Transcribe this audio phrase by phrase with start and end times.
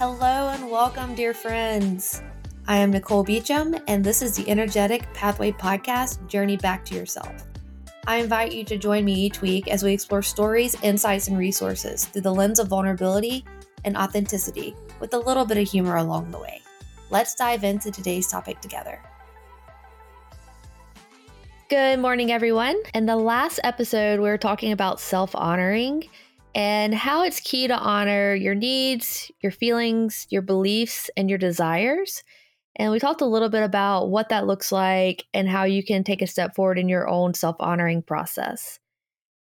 [0.00, 2.22] Hello and welcome, dear friends.
[2.66, 7.44] I am Nicole Beecham, and this is the Energetic Pathway Podcast Journey Back to Yourself.
[8.06, 12.06] I invite you to join me each week as we explore stories, insights, and resources
[12.06, 13.44] through the lens of vulnerability
[13.84, 16.62] and authenticity with a little bit of humor along the way.
[17.10, 19.02] Let's dive into today's topic together.
[21.68, 22.80] Good morning, everyone.
[22.94, 26.08] In the last episode, we were talking about self honoring
[26.54, 32.22] and how it's key to honor your needs, your feelings, your beliefs, and your desires.
[32.76, 36.02] And we talked a little bit about what that looks like and how you can
[36.02, 38.78] take a step forward in your own self honoring process.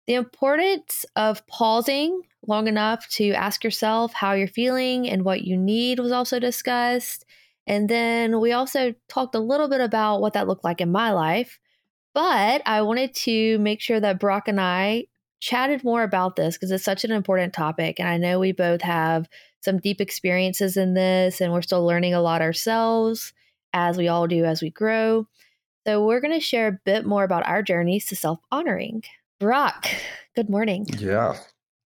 [0.07, 5.55] The importance of pausing long enough to ask yourself how you're feeling and what you
[5.55, 7.25] need was also discussed.
[7.67, 11.11] And then we also talked a little bit about what that looked like in my
[11.11, 11.59] life.
[12.13, 15.05] But I wanted to make sure that Brock and I
[15.41, 17.99] chatted more about this because it's such an important topic.
[17.99, 19.27] And I know we both have
[19.59, 23.33] some deep experiences in this, and we're still learning a lot ourselves,
[23.73, 25.27] as we all do as we grow.
[25.85, 29.03] So, we're going to share a bit more about our journeys to self honoring.
[29.39, 29.87] Brock,
[30.35, 30.85] good morning.
[30.97, 31.35] Yeah,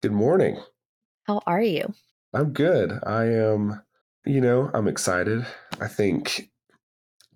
[0.03, 0.58] good morning.
[1.23, 1.93] How are you?
[2.33, 2.99] I'm good.
[3.05, 3.81] I am,
[4.25, 5.45] you know, I'm excited.
[5.80, 6.49] I think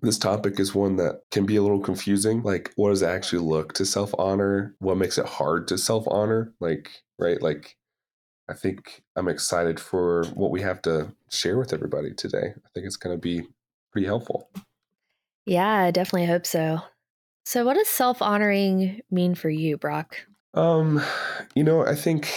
[0.02, 2.42] this topic is one that can be a little confusing.
[2.42, 4.74] Like, what does it actually look to self honor?
[4.78, 6.52] What makes it hard to self honor?
[6.60, 7.40] Like, right?
[7.40, 7.76] Like,
[8.48, 12.54] I think I'm excited for what we have to share with everybody today.
[12.56, 13.46] I think it's going to be
[13.92, 14.48] pretty helpful.
[15.46, 16.80] Yeah, I definitely hope so.
[17.44, 20.16] So, what does self honoring mean for you, Brock?
[20.54, 21.02] Um,
[21.54, 22.28] you know, I think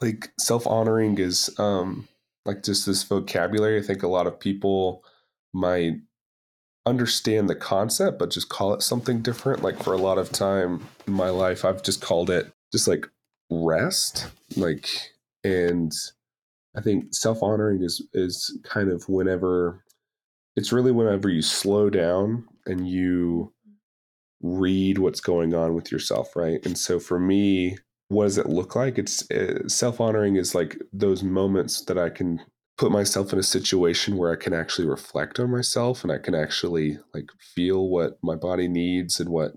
[0.00, 2.08] like self honoring is um
[2.44, 3.78] like just this vocabulary.
[3.78, 5.04] I think a lot of people
[5.52, 5.94] might
[6.86, 9.62] understand the concept, but just call it something different.
[9.62, 13.06] Like for a lot of time in my life, I've just called it just like
[13.50, 14.26] rest.
[14.56, 14.88] Like,
[15.44, 15.92] and
[16.76, 19.84] I think self honoring is is kind of whenever
[20.56, 23.52] it's really whenever you slow down and you
[24.42, 26.64] read what's going on with yourself, right?
[26.66, 27.78] And so for me,
[28.08, 28.98] what does it look like?
[28.98, 32.40] It's uh, eh, self honoring is like those moments that I can
[32.82, 36.34] put myself in a situation where I can actually reflect on myself and I can
[36.34, 39.52] actually like feel what my body needs and what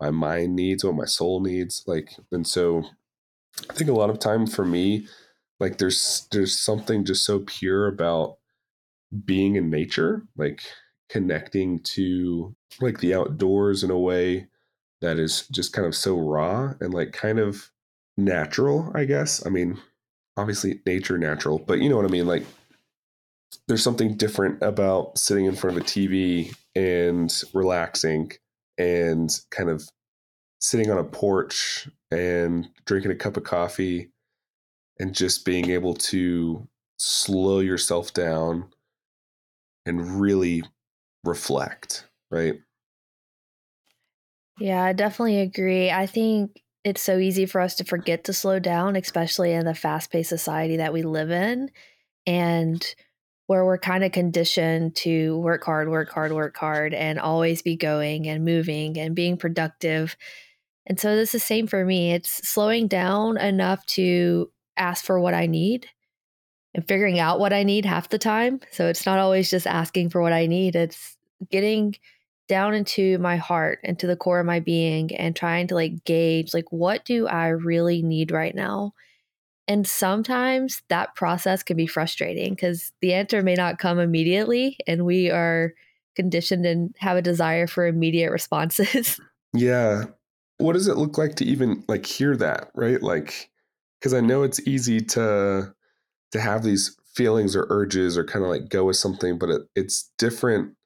[0.00, 1.84] my mind needs, what my soul needs.
[1.86, 2.84] Like, and so
[3.68, 5.06] I think a lot of time for me,
[5.58, 8.38] like there's there's something just so pure about
[9.26, 10.62] being in nature, like
[11.10, 14.46] connecting to like the outdoors in a way
[15.02, 17.70] that is just kind of so raw and like kind of
[18.16, 19.44] natural, I guess.
[19.44, 19.78] I mean,
[20.38, 22.26] obviously nature natural, but you know what I mean?
[22.26, 22.46] Like
[23.66, 28.32] there's something different about sitting in front of a TV and relaxing
[28.78, 29.88] and kind of
[30.60, 34.10] sitting on a porch and drinking a cup of coffee
[34.98, 36.66] and just being able to
[36.98, 38.68] slow yourself down
[39.86, 40.62] and really
[41.24, 42.60] reflect, right?
[44.58, 45.90] Yeah, I definitely agree.
[45.90, 49.74] I think it's so easy for us to forget to slow down, especially in the
[49.74, 51.70] fast paced society that we live in.
[52.26, 52.94] And
[53.50, 57.74] where we're kind of conditioned to work hard, work hard, work hard, and always be
[57.74, 60.16] going and moving and being productive.
[60.86, 62.12] And so this is the same for me.
[62.12, 65.88] It's slowing down enough to ask for what I need
[66.74, 68.60] and figuring out what I need half the time.
[68.70, 71.16] So it's not always just asking for what I need, it's
[71.50, 71.96] getting
[72.46, 76.04] down into my heart, and to the core of my being and trying to like
[76.04, 78.92] gauge like what do I really need right now?
[79.70, 85.06] And sometimes that process can be frustrating because the answer may not come immediately and
[85.06, 85.74] we are
[86.16, 89.18] conditioned and have a desire for immediate responses.
[89.52, 90.04] Yeah.
[90.58, 93.02] What does it look like to even like hear that, right?
[93.02, 93.50] Like
[94.00, 95.74] cuz I know it's easy to
[96.30, 99.62] to have these feelings or urges or kind of like go with something, but it,
[99.74, 100.76] it's different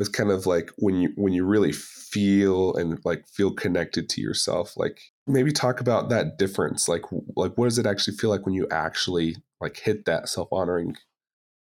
[0.00, 4.20] with kind of like when you when you really feel and like feel connected to
[4.20, 7.02] yourself like maybe talk about that difference like
[7.36, 10.96] like what does it actually feel like when you actually like hit that self-honoring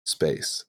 [0.05, 0.63] space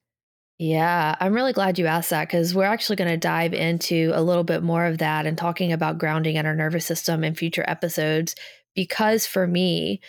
[0.61, 4.21] yeah, I'm really glad you asked that because we're actually going to dive into a
[4.21, 7.63] little bit more of that and talking about grounding and our nervous system in future
[7.65, 8.35] episodes.
[8.75, 10.01] Because for me,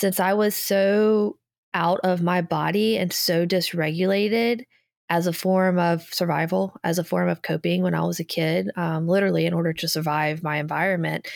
[0.00, 1.38] since I was so
[1.72, 4.64] out of my body and so dysregulated,
[5.08, 8.70] as a form of survival, as a form of coping when I was a kid,
[8.76, 11.28] um, literally in order to survive my environment.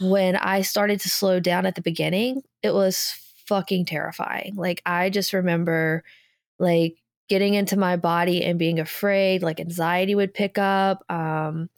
[0.00, 3.14] When I started to slow down at the beginning, it was
[3.46, 4.54] fucking terrifying.
[4.56, 6.04] Like, I just remember
[6.58, 6.96] like
[7.28, 11.04] getting into my body and being afraid, like, anxiety would pick up.
[11.10, 11.70] Um,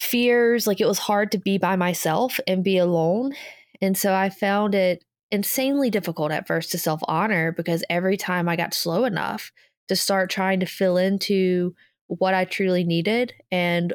[0.00, 3.32] fears like it was hard to be by myself and be alone
[3.80, 8.48] and so i found it insanely difficult at first to self honor because every time
[8.48, 9.52] I got slow enough
[9.88, 11.74] to start trying to fill into
[12.06, 13.92] what I truly needed and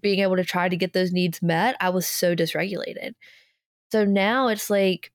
[0.00, 3.12] being able to try to get those needs met, I was so dysregulated.
[3.92, 5.12] So now it's like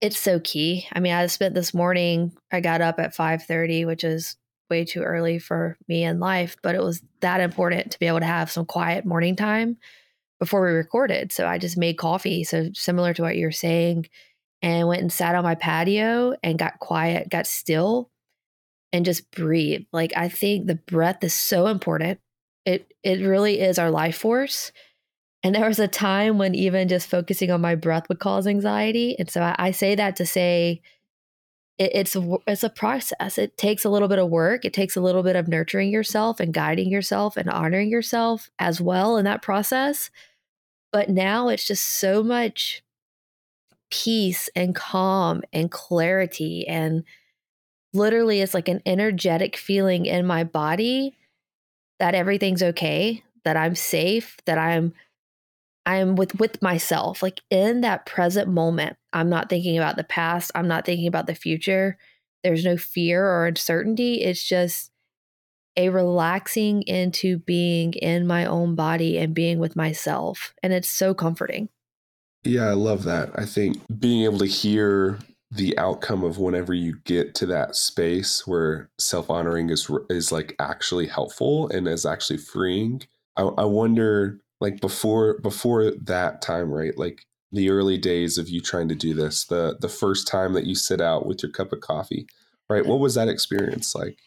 [0.00, 0.86] it's so key.
[0.92, 4.36] I mean, I spent this morning, I got up at 5:30, which is
[4.70, 8.20] way too early for me in life, but it was that important to be able
[8.20, 9.76] to have some quiet morning time
[10.38, 11.32] before we recorded.
[11.32, 12.44] So I just made coffee.
[12.44, 14.06] So similar to what you're saying,
[14.62, 18.10] and went and sat on my patio and got quiet, got still,
[18.92, 19.82] and just breathe.
[19.92, 22.20] Like I think the breath is so important.
[22.70, 24.72] It it really is our life force.
[25.42, 29.16] And there was a time when even just focusing on my breath would cause anxiety.
[29.18, 30.82] And so I, I say that to say
[31.78, 33.38] it, it's it's a process.
[33.38, 34.66] It takes a little bit of work.
[34.66, 38.82] It takes a little bit of nurturing yourself and guiding yourself and honoring yourself as
[38.82, 40.10] well in that process.
[40.92, 42.82] But now it's just so much
[43.90, 46.68] peace and calm and clarity.
[46.68, 47.04] And
[47.94, 51.16] literally, it's like an energetic feeling in my body
[52.00, 54.92] that everything's okay, that I'm safe, that I'm.
[55.86, 58.96] I'm with with myself like in that present moment.
[59.14, 61.96] I'm not thinking about the past, I'm not thinking about the future.
[62.44, 64.22] There's no fear or uncertainty.
[64.22, 64.90] It's just
[65.76, 70.54] a relaxing into being in my own body and being with myself.
[70.62, 71.70] And it's so comforting.
[72.44, 73.30] Yeah, I love that.
[73.34, 75.18] I think being able to hear
[75.50, 81.06] the outcome of whenever you get to that space where self-honoring is is like actually
[81.06, 83.02] helpful and is actually freeing.
[83.36, 86.96] I, I wonder like before before that time, right?
[86.96, 90.66] Like the early days of you trying to do this, the the first time that
[90.66, 92.26] you sit out with your cup of coffee,
[92.68, 92.86] right?
[92.86, 94.18] What was that experience like?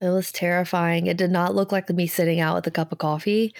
[0.00, 1.06] It was terrifying.
[1.06, 3.54] It did not look like me sitting out with a cup of coffee.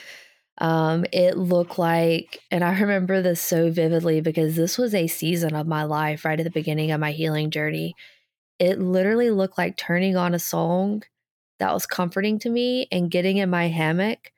[0.61, 5.55] Um, it looked like, and I remember this so vividly because this was a season
[5.55, 7.95] of my life right at the beginning of my healing journey.
[8.59, 11.03] It literally looked like turning on a song
[11.61, 14.33] that was comforting to me and getting in my hammock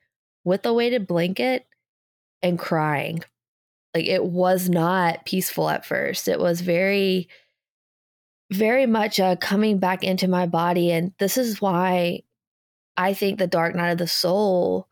[0.45, 1.65] with a weighted blanket
[2.41, 3.23] and crying.
[3.93, 6.29] Like it was not peaceful at first.
[6.29, 7.27] It was very,
[8.51, 10.91] very much uh, coming back into my body.
[10.91, 12.23] And this is why
[12.95, 14.87] I think the dark night of the soul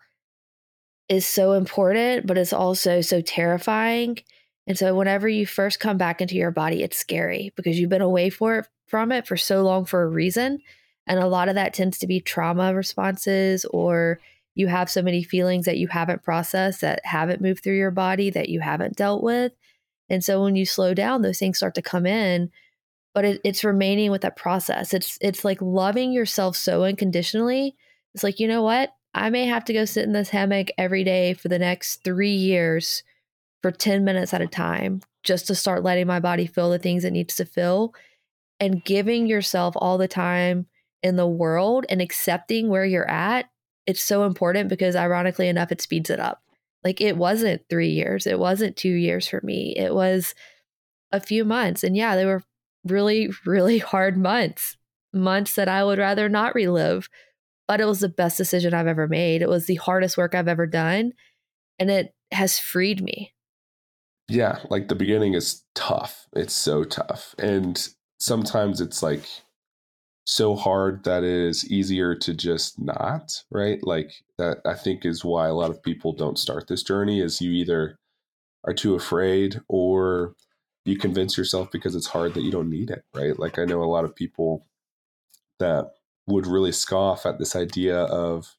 [1.12, 4.18] is so important, but it's also so terrifying.
[4.66, 8.02] And so whenever you first come back into your body, it's scary because you've been
[8.02, 10.60] away for it, from it for so long for a reason.
[11.06, 14.22] And a lot of that tends to be trauma responses or
[14.56, 18.30] you have so many feelings that you haven't processed that haven't moved through your body
[18.30, 19.52] that you haven't dealt with.
[20.10, 22.52] And so when you slow down, those things start to come in,
[23.14, 24.94] but it, it's remaining with that process.
[24.94, 27.76] It's it's like loving yourself so unconditionally.
[28.14, 28.94] It's like, you know what?
[29.14, 32.34] I may have to go sit in this hammock every day for the next three
[32.34, 33.04] years
[33.62, 37.04] for 10 minutes at a time just to start letting my body feel the things
[37.04, 37.94] it needs to feel
[38.60, 40.68] and giving yourself all the time
[41.04, 43.50] in the world and accepting where you're at.
[43.86, 46.42] It's so important because, ironically enough, it speeds it up.
[46.84, 50.34] Like it wasn't three years, it wasn't two years for me, it was
[51.12, 51.84] a few months.
[51.84, 52.44] And yeah, they were
[52.86, 54.78] really, really hard months,
[55.14, 57.10] months that I would rather not relive
[57.72, 59.42] but it was the best decision I've ever made.
[59.42, 61.14] It was the hardest work I've ever done,
[61.80, 63.34] and it has freed me.
[64.28, 66.28] Yeah, like the beginning is tough.
[66.36, 67.34] It's so tough.
[67.40, 67.82] And
[68.20, 69.24] sometimes it's like
[70.26, 73.80] so hard that it is easier to just not, right?
[73.84, 77.40] Like that I think is why a lot of people don't start this journey is
[77.40, 77.96] you either
[78.66, 80.36] are too afraid or
[80.84, 83.40] you convince yourself because it's hard that you don't need it, right?
[83.40, 84.68] Like I know a lot of people
[85.60, 85.92] that
[86.28, 88.56] would really scoff at this idea of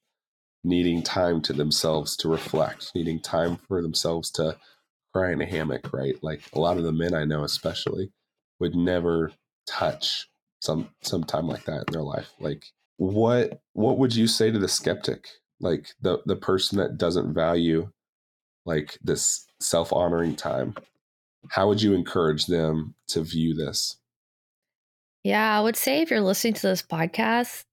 [0.65, 4.57] needing time to themselves to reflect, needing time for themselves to
[5.13, 6.23] cry in a hammock, right?
[6.23, 8.13] Like a lot of the men I know, especially,
[8.61, 9.33] would never
[9.67, 10.29] touch
[10.61, 12.33] some some time like that in their life.
[12.41, 12.67] Like
[12.97, 15.29] what what would you say to the skeptic?
[15.61, 17.91] Like the the person that doesn't value
[18.65, 20.75] like this self-honoring time.
[21.49, 23.97] How would you encourage them to view this?
[25.25, 27.65] Yeah, I would say if you're listening to this podcast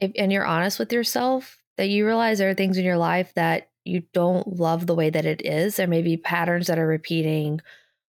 [0.00, 3.32] if, and you're honest with yourself, that you realize there are things in your life
[3.34, 5.76] that you don't love the way that it is.
[5.76, 7.60] There may be patterns that are repeating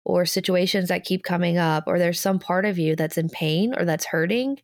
[0.04, 3.74] or situations that keep coming up, or there's some part of you that's in pain
[3.76, 4.58] or that's hurting.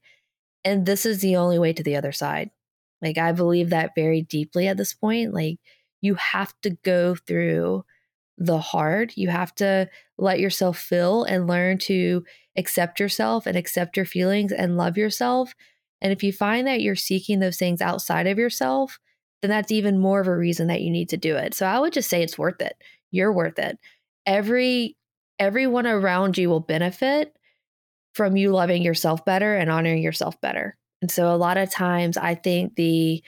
[0.64, 2.50] And this is the only way to the other side.
[3.00, 5.32] Like, I believe that very deeply at this point.
[5.32, 5.58] Like,
[6.00, 7.84] you have to go through
[8.36, 9.12] the hard.
[9.16, 12.24] You have to let yourself feel and learn to
[12.58, 15.54] accept yourself and accept your feelings and love yourself.
[16.00, 18.98] And if you find that you're seeking those things outside of yourself,
[19.40, 21.54] then that's even more of a reason that you need to do it.
[21.54, 22.76] So I would just say it's worth it.
[23.10, 23.78] You're worth it.
[24.26, 24.96] Every
[25.38, 27.34] everyone around you will benefit
[28.14, 30.76] from you loving yourself better and honoring yourself better.
[31.00, 33.22] And so a lot of times I think the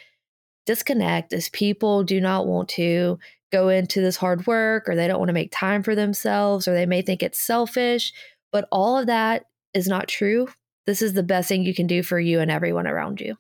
[0.67, 3.19] disconnect is people do not want to
[3.53, 6.75] go into this hard work or they don't want to make time for themselves or
[6.75, 8.13] they may think it's selfish,
[8.53, 10.49] but all of that is not true.
[10.87, 13.37] This is the best thing you can do for you and everyone around you.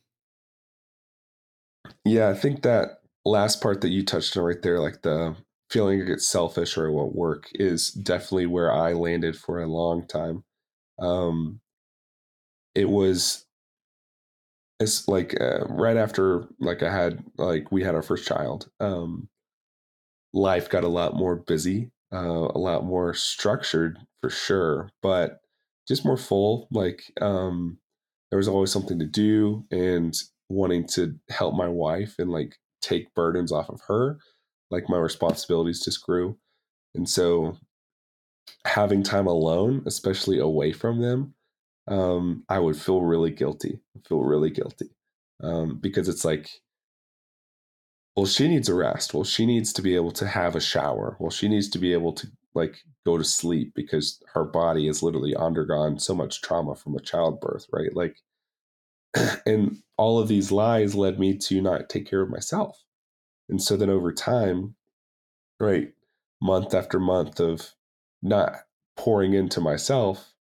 [2.04, 5.36] Yeah, I think that last part that you touched on right there, like the
[5.70, 9.66] feeling it gets selfish or it won't work, is definitely where I landed for a
[9.66, 10.44] long time.
[10.98, 11.60] Um,
[12.74, 13.46] it was
[14.78, 18.70] it's like uh, right after like I had like we had our first child.
[18.80, 19.28] Um,
[20.32, 25.40] life got a lot more busy, uh, a lot more structured for sure, but
[25.88, 26.68] just more full.
[26.70, 27.78] Like um,
[28.30, 30.14] there was always something to do, and
[30.48, 34.18] wanting to help my wife and like take burdens off of her.
[34.70, 36.38] Like my responsibilities just grew,
[36.94, 37.56] and so
[38.66, 41.34] having time alone, especially away from them,
[41.88, 43.80] um, I would feel really guilty.
[44.08, 44.90] feel really guilty
[45.42, 46.48] um, because it's like,
[48.16, 49.14] well, she needs a rest.
[49.14, 51.16] Well, she needs to be able to have a shower.
[51.18, 55.02] Well, she needs to be able to like go to sleep because her body has
[55.02, 57.94] literally undergone so much trauma from a childbirth, right?
[57.94, 58.16] Like,
[59.46, 62.82] and all of these lies led me to not take care of myself.
[63.48, 64.74] And so then over time,
[65.58, 65.92] right,
[66.40, 67.72] month after month of
[68.22, 68.54] not
[68.96, 70.34] pouring into myself,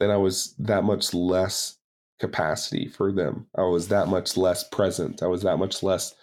[0.00, 1.78] then I was that much less
[2.18, 3.46] capacity for them.
[3.56, 5.22] I was that much less present.
[5.22, 6.14] I was that much less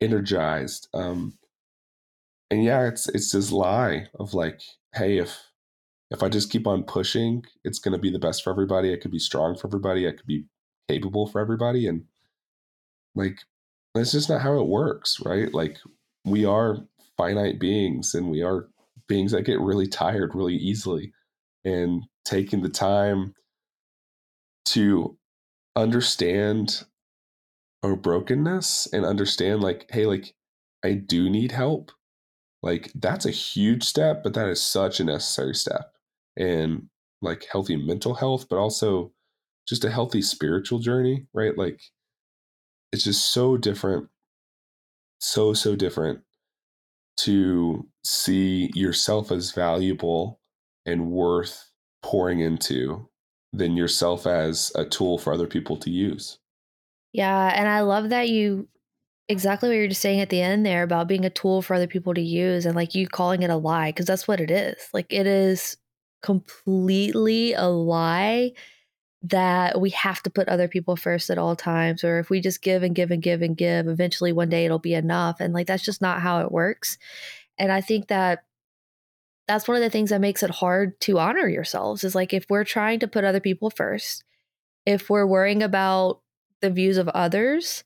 [0.00, 0.88] energized.
[0.94, 1.38] Um,
[2.50, 4.60] and yeah, it's it's this lie of like,
[4.94, 5.38] hey, if
[6.10, 8.92] if I just keep on pushing, it's going to be the best for everybody.
[8.92, 10.08] I could be strong for everybody.
[10.08, 10.44] I could be
[10.88, 11.86] capable for everybody.
[11.86, 12.04] And
[13.14, 13.38] like,
[13.94, 15.52] that's just not how it works, right?
[15.54, 15.78] Like,
[16.24, 16.78] we are
[17.16, 18.68] finite beings and we are
[19.06, 21.12] beings that get really tired really easily.
[21.64, 23.34] And taking the time
[24.64, 25.16] to
[25.76, 26.84] understand
[27.82, 30.34] our brokenness and understand like hey like
[30.84, 31.90] i do need help
[32.62, 35.94] like that's a huge step but that is such a necessary step
[36.36, 36.88] and
[37.22, 39.12] like healthy mental health but also
[39.66, 41.80] just a healthy spiritual journey right like
[42.92, 44.08] it's just so different
[45.20, 46.20] so so different
[47.16, 50.40] to see yourself as valuable
[50.86, 51.70] and worth
[52.02, 53.06] pouring into
[53.52, 56.38] than yourself as a tool for other people to use.
[57.12, 57.52] Yeah.
[57.54, 58.68] And I love that you
[59.28, 61.86] exactly what you're just saying at the end there about being a tool for other
[61.86, 64.76] people to use and like you calling it a lie, because that's what it is.
[64.92, 65.76] Like it is
[66.22, 68.52] completely a lie
[69.22, 72.62] that we have to put other people first at all times or if we just
[72.62, 75.66] give and give and give and give eventually one day it'll be enough and like
[75.66, 76.96] that's just not how it works
[77.58, 78.44] and i think that
[79.50, 82.46] that's one of the things that makes it hard to honor yourselves is like if
[82.48, 84.22] we're trying to put other people first,
[84.86, 86.20] if we're worrying about
[86.60, 87.84] the views of others,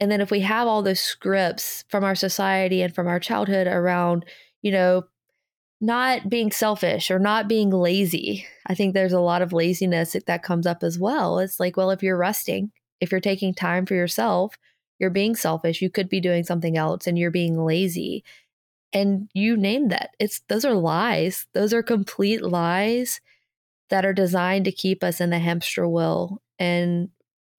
[0.00, 3.68] and then if we have all those scripts from our society and from our childhood
[3.68, 4.24] around,
[4.60, 5.04] you know,
[5.80, 8.46] not being selfish or not being lazy.
[8.66, 11.40] I think there's a lot of laziness that comes up as well.
[11.40, 14.56] It's like, well, if you're resting, if you're taking time for yourself,
[15.00, 15.82] you're being selfish.
[15.82, 18.22] You could be doing something else and you're being lazy.
[18.92, 20.10] And you name that.
[20.20, 21.46] It's those are lies.
[21.52, 23.20] Those are complete lies
[23.90, 27.08] that are designed to keep us in the hamster wheel and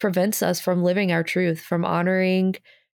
[0.04, 2.54] prevents us from living our truth, from honoring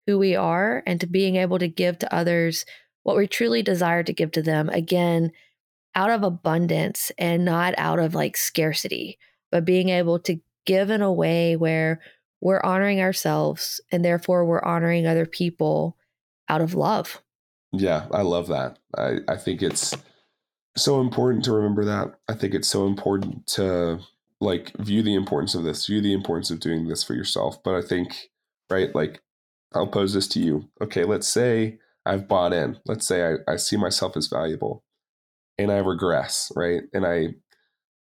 [0.08, 2.64] who we are and to being able to give to others
[3.04, 4.68] what we truly desire to give to them.
[4.70, 5.30] Again,
[5.94, 9.20] out of abundance and not out of like scarcity,
[9.52, 12.00] but being able to give in a way where
[12.40, 15.96] we're honoring ourselves and therefore we're honoring other people
[16.48, 17.22] out of love.
[17.70, 18.80] Yeah, I love that.
[18.98, 19.94] I, I think it's
[20.76, 22.18] so important to remember that.
[22.26, 24.00] I think it's so important to
[24.40, 27.62] like view the importance of this, view the importance of doing this for yourself.
[27.62, 28.28] But I think,
[28.70, 29.20] right, like
[29.74, 30.68] I'll pose this to you.
[30.82, 32.78] Okay, let's say I've bought in.
[32.86, 34.84] Let's say I, I see myself as valuable
[35.58, 36.82] and I regress, right?
[36.92, 37.34] And I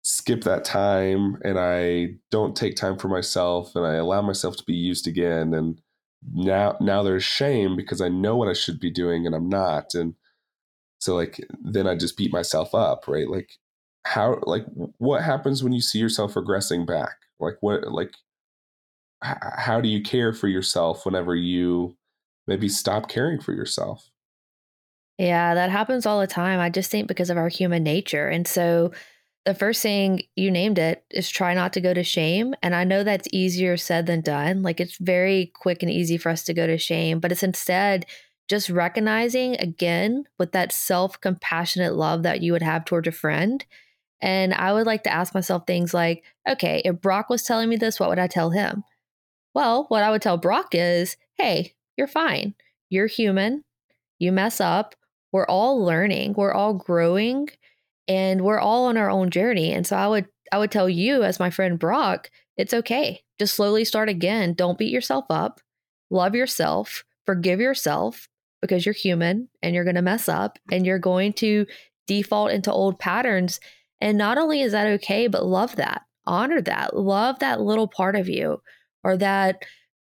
[0.04, 4.63] skip that time and I don't take time for myself and I allow myself to
[4.66, 5.80] be used again and
[6.34, 9.94] now now there's shame because I know what I should be doing and I'm not
[9.94, 10.16] and
[11.00, 13.50] so like then I just beat myself up right like
[14.05, 14.65] how like
[14.98, 18.13] what happens when you see yourself regressing back like what like
[19.24, 21.95] h- how do you care for yourself whenever you
[22.48, 24.10] maybe stop caring for yourself
[25.17, 28.48] yeah that happens all the time I just think because of our human nature and
[28.48, 28.91] so
[29.45, 32.55] the first thing you named it is try not to go to shame.
[32.63, 34.63] And I know that's easier said than done.
[34.63, 38.05] Like it's very quick and easy for us to go to shame, but it's instead
[38.50, 43.65] just recognizing again with that self compassionate love that you would have towards a friend.
[44.24, 47.75] And I would like to ask myself things like, okay, if Brock was telling me
[47.75, 48.86] this, what would I tell him?
[49.53, 52.56] Well, what I would tell Brock is, hey, you're fine.
[52.89, 53.65] You're human.
[54.20, 54.96] You mess up.
[55.34, 56.36] We're all learning.
[56.38, 57.50] We're all growing
[58.08, 59.74] and we're all on our own journey.
[59.74, 63.24] And so I would I would tell you as my friend Brock, it's okay.
[63.39, 64.53] Just slowly start again.
[64.53, 65.60] Don't beat yourself up.
[66.10, 67.03] Love yourself.
[67.25, 68.30] Forgive yourself
[68.62, 71.65] because you're human and you're going to mess up and you're going to
[72.08, 73.60] default into old patterns.
[74.01, 76.01] And not only is that okay, but love that.
[76.25, 76.95] Honor that.
[76.95, 78.62] Love that little part of you
[79.03, 79.63] or that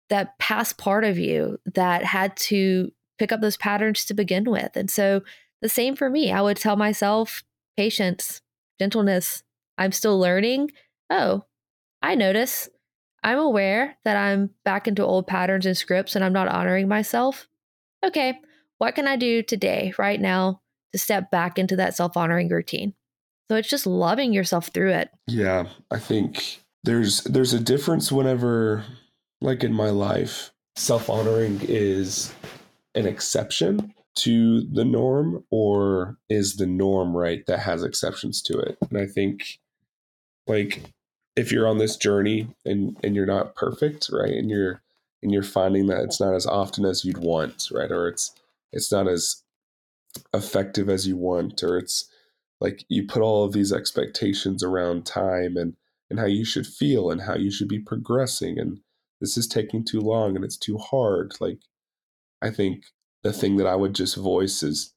[0.10, 4.76] that past part of you that had to pick up those patterns to begin with.
[4.76, 5.22] And so
[5.62, 6.32] the same for me.
[6.32, 7.44] I would tell myself
[7.76, 8.42] patience,
[8.80, 9.44] gentleness.
[9.78, 10.72] I'm still learning.
[11.10, 11.44] Oh,
[12.02, 12.70] I notice.
[13.24, 17.48] I'm aware that I'm back into old patterns and scripts and I'm not honoring myself.
[18.04, 18.40] Okay,
[18.78, 20.62] what can I do today, right now,
[20.94, 22.94] to step back into that self honoring routine?
[23.50, 25.10] So it's just loving yourself through it.
[25.28, 28.84] Yeah, I think there's there's a difference whenever
[29.42, 32.34] like in my life, self honoring is
[32.96, 38.78] an exception to the norm, or is the norm right that has exceptions to it?
[38.90, 39.60] And I think,
[40.48, 40.82] like,
[41.36, 44.82] if you're on this journey and and you're not perfect, right, and you're
[45.22, 48.32] and you're finding that it's not as often as you'd want, right, or it's
[48.72, 49.44] it's not as
[50.34, 52.10] effective as you want, or it's
[52.62, 55.76] like you put all of these expectations around time and
[56.10, 58.80] and how you should feel and how you should be progressing and
[59.22, 61.34] this is taking too long and it's too hard.
[61.40, 61.60] Like,
[62.42, 62.86] I think
[63.24, 64.94] the thing that I would just voice is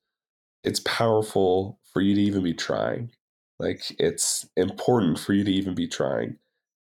[0.65, 3.11] it's powerful for you to even be trying.
[3.59, 6.37] Like, it's important for you to even be trying.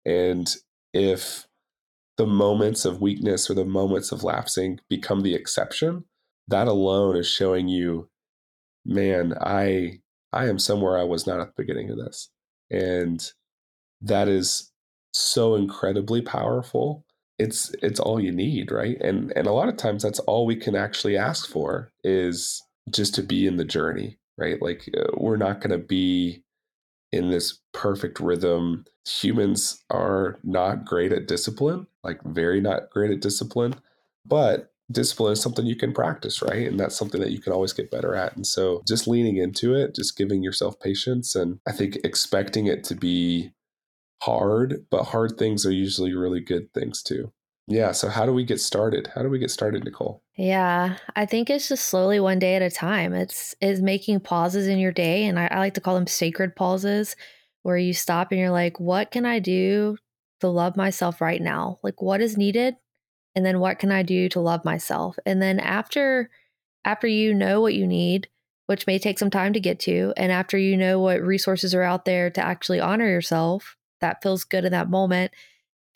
[0.06, 0.54] And
[0.94, 1.48] if
[2.18, 6.06] the moments of weakness or the moments of lapsing become the exception,
[6.48, 8.10] that alone is showing you,
[8.86, 10.02] man, I
[10.34, 12.30] I am somewhere I was not at the beginning of this.
[12.70, 13.24] And
[14.02, 14.72] that is
[15.14, 17.06] so incredibly powerful.
[17.40, 18.98] It's it's all you need right?
[19.02, 23.14] And and a lot of times that's all we can actually ask for is just
[23.16, 24.62] to be in the journey right?
[24.62, 26.44] Like uh, we're not going to be
[27.12, 28.86] in this perfect rhythm.
[29.08, 33.76] Humans are not great at discipline like very not great at discipline
[34.26, 37.74] but discipline is something you can practice right and that's something that you can always
[37.74, 41.72] get better at and so just leaning into it just giving yourself patience and i
[41.72, 43.52] think expecting it to be
[44.22, 47.32] hard, but hard things are usually really good things too.
[47.68, 47.92] Yeah.
[47.92, 49.10] So, how do we get started?
[49.14, 50.24] How do we get started, Nicole?
[50.38, 53.14] Yeah, I think it's just slowly one day at a time.
[53.14, 56.56] It's is making pauses in your day, and I, I like to call them sacred
[56.56, 57.16] pauses,
[57.64, 59.98] where you stop and you're like, "What can I do
[60.40, 61.80] to love myself right now?
[61.84, 62.76] Like, what is needed,
[63.38, 66.30] and then what can I do to love myself?" And then after
[66.86, 68.28] after you know what you need,
[68.66, 71.84] which may take some time to get to, and after you know what resources are
[71.84, 75.32] out there to actually honor yourself, that feels good in that moment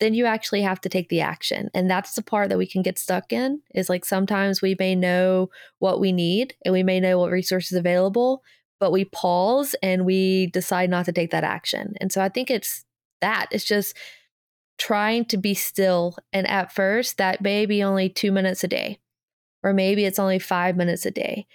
[0.02, 2.82] then you actually have to take the action and that's the part that we can
[2.82, 6.98] get stuck in is like sometimes we may know what we need and we may
[6.98, 8.42] know what resources available
[8.80, 12.50] but we pause and we decide not to take that action and so i think
[12.50, 12.84] it's
[13.20, 13.96] that it's just
[14.78, 18.98] trying to be still and at first that may be only two minutes a day
[19.62, 21.46] or maybe it's only five minutes a day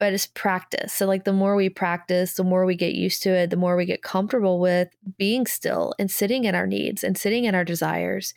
[0.00, 0.94] but it's practice.
[0.94, 3.76] So, like, the more we practice, the more we get used to it, the more
[3.76, 7.66] we get comfortable with being still and sitting in our needs and sitting in our
[7.66, 8.32] desires,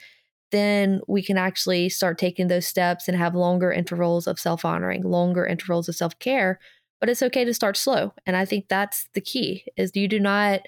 [0.52, 5.04] then we can actually start taking those steps and have longer intervals of self honoring,
[5.04, 6.60] longer intervals of self care.
[7.00, 8.14] But it's okay to start slow.
[8.26, 10.62] And I think that's the key is you do not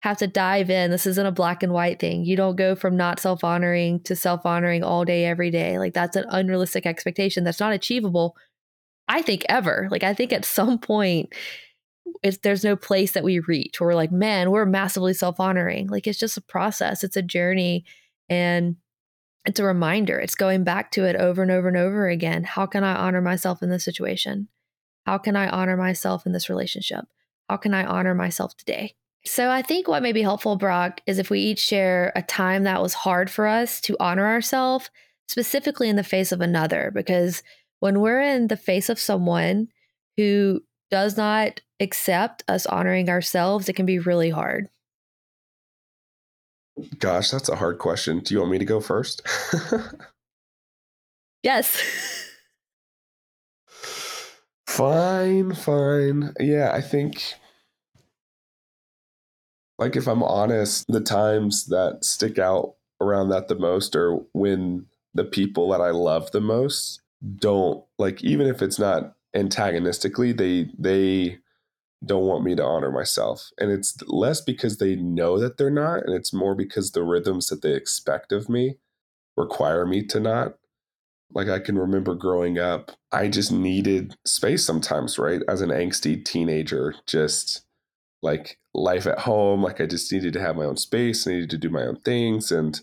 [0.00, 0.90] have to dive in.
[0.90, 2.24] This isn't a black and white thing.
[2.24, 5.78] You don't go from not self honoring to self honoring all day, every day.
[5.78, 8.36] Like that's an unrealistic expectation that's not achievable
[9.10, 9.88] I think ever.
[9.90, 11.34] Like I think at some point
[12.22, 15.88] it's there's no place that we reach where we're like, man, we're massively self-honoring.
[15.88, 17.02] Like it's just a process.
[17.02, 17.84] It's a journey
[18.28, 18.76] and
[19.44, 20.20] it's a reminder.
[20.20, 22.44] It's going back to it over and over and over again.
[22.44, 24.46] How can I honor myself in this situation?
[25.06, 27.06] How can I honor myself in this relationship?
[27.48, 28.94] How can I honor myself today?
[29.24, 32.64] So I think what may be helpful, Brock, is if we each share a time
[32.64, 34.90] that was hard for us to honor ourselves,
[35.28, 37.42] specifically in the face of another, because
[37.80, 39.68] when we're in the face of someone
[40.16, 44.68] who does not accept us honoring ourselves, it can be really hard.
[46.98, 48.20] Gosh, that's a hard question.
[48.20, 49.22] Do you want me to go first?
[51.42, 51.82] yes.
[54.66, 56.32] fine, fine.
[56.40, 57.34] Yeah, I think,
[59.80, 64.86] like, if I'm honest, the times that stick out around that the most are when
[65.14, 67.00] the people that I love the most
[67.36, 71.38] don't like even if it's not antagonistically, they they
[72.04, 73.50] don't want me to honor myself.
[73.58, 77.48] And it's less because they know that they're not, and it's more because the rhythms
[77.48, 78.76] that they expect of me
[79.36, 80.56] require me to not.
[81.32, 85.42] Like I can remember growing up, I just needed space sometimes, right?
[85.48, 87.62] As an angsty teenager, just
[88.22, 91.50] like life at home, like I just needed to have my own space, I needed
[91.50, 92.80] to do my own things and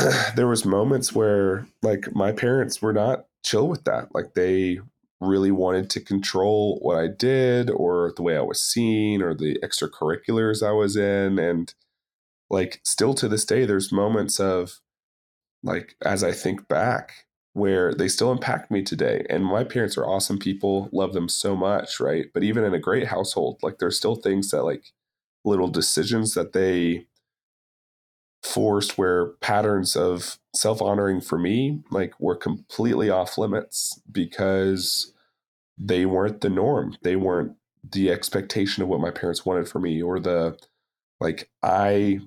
[0.36, 4.14] there was moments where like my parents were not chill with that.
[4.14, 4.80] Like they
[5.20, 9.58] really wanted to control what I did or the way I was seen or the
[9.62, 11.38] extracurriculars I was in.
[11.38, 11.72] And
[12.48, 14.80] like still to this day, there's moments of
[15.62, 19.26] like as I think back where they still impact me today.
[19.28, 22.26] And my parents are awesome people, love them so much, right?
[22.32, 24.92] But even in a great household, like there's still things that like
[25.44, 27.06] little decisions that they
[28.42, 35.12] forced where patterns of self honoring for me like were completely off limits because
[35.76, 36.96] they weren't the norm.
[37.02, 37.56] They weren't
[37.90, 40.58] the expectation of what my parents wanted for me or the
[41.20, 42.20] like I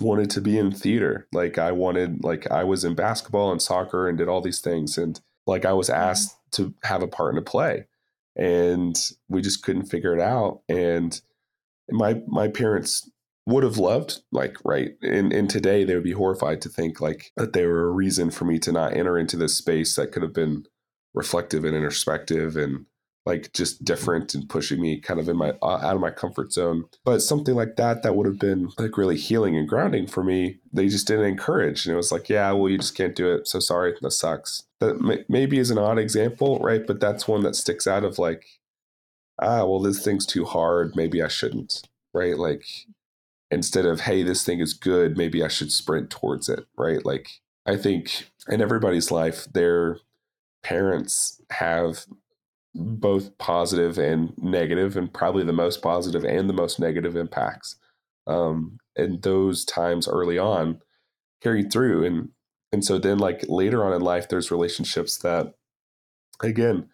[0.00, 1.26] wanted to be in theater.
[1.32, 4.98] Like I wanted like I was in basketball and soccer and did all these things
[4.98, 6.00] and like I was mm-hmm.
[6.00, 7.86] asked to have a part in a play
[8.36, 8.96] and
[9.28, 11.20] we just couldn't figure it out and
[11.90, 13.10] my my parents
[13.46, 17.32] would have loved like right and and today they would be horrified to think like
[17.36, 20.22] that they were a reason for me to not enter into this space that could
[20.22, 20.64] have been
[21.14, 22.84] reflective and introspective and
[23.28, 26.50] like just different and pushing me kind of in my uh, out of my comfort
[26.50, 26.86] zone.
[27.04, 30.58] But something like that that would have been like really healing and grounding for me
[30.72, 31.84] they just didn't encourage.
[31.84, 33.46] And it was like yeah well you just can't do it.
[33.46, 33.94] So sorry.
[34.00, 34.64] That sucks.
[34.80, 36.84] That may, maybe is an odd example right?
[36.84, 38.46] But that's one that sticks out of like
[39.40, 40.96] ah well this thing's too hard.
[40.96, 41.82] Maybe i shouldn't.
[42.14, 42.38] Right?
[42.38, 42.64] Like
[43.50, 45.18] instead of hey this thing is good.
[45.18, 46.66] Maybe i should sprint towards it.
[46.76, 47.04] Right?
[47.04, 47.28] Like
[47.66, 49.98] i think in everybody's life their
[50.62, 52.06] parents have
[52.74, 57.76] both positive and negative and probably the most positive and the most negative impacts
[58.26, 60.80] um, and those times early on
[61.42, 62.28] carried through and
[62.70, 65.54] and so then like later on in life there's relationships that
[66.42, 66.88] again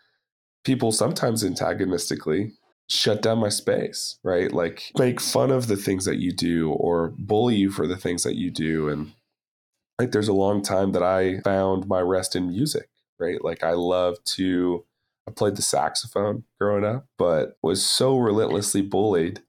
[0.64, 2.52] people sometimes antagonistically
[2.88, 4.52] shut down my space, right?
[4.52, 8.22] Like make fun of the things that you do or bully you for the things
[8.24, 8.88] that you do.
[8.88, 9.12] And
[9.98, 13.42] like there's a long time that I found my rest in music, right?
[13.42, 14.84] Like I love to
[15.26, 19.42] I played the saxophone growing up, but was so relentlessly bullied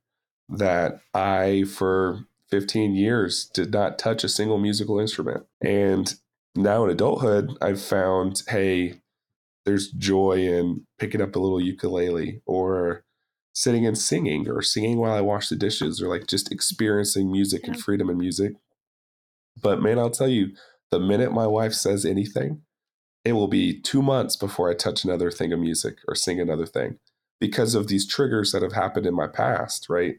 [0.50, 5.46] that I for 15 years did not touch a single musical instrument.
[5.62, 6.14] And
[6.56, 9.02] now in adulthood, I've found, hey,
[9.66, 13.04] there's joy in picking up a little ukulele or
[13.54, 17.68] sitting and singing or singing while I wash the dishes or like just experiencing music
[17.68, 18.54] and freedom in music.
[19.62, 20.50] But man, I'll tell you,
[20.92, 22.62] the minute my wife says anything,
[23.26, 26.68] it will be two months before I touch another thing of music or sing another
[26.68, 27.00] thing
[27.42, 30.18] because of these triggers that have happened in my past, right?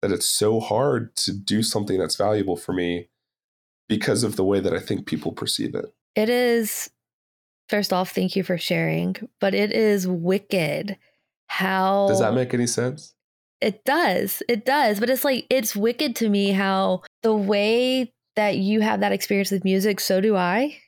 [0.00, 3.08] That it's so hard to do something that's valuable for me
[3.88, 5.86] because of the way that I think people perceive it.
[6.14, 6.88] It is,
[7.68, 10.96] first off, thank you for sharing, but it is wicked
[11.48, 13.14] how Does that make any sense?
[13.60, 14.42] It does.
[14.48, 15.00] It does.
[15.00, 19.50] But it's like it's wicked to me how the way that you have that experience
[19.50, 20.78] with music, so do I.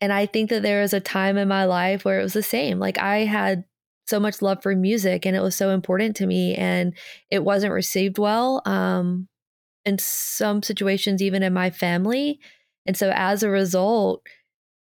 [0.00, 2.42] And I think that there was a time in my life where it was the
[2.42, 2.78] same.
[2.78, 3.64] Like I had
[4.06, 6.94] so much love for music and it was so important to me and
[7.30, 9.28] it wasn't received well um
[9.84, 12.40] in some situations even in my family.
[12.86, 14.22] And so as a result,